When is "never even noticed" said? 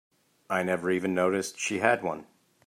0.63-1.59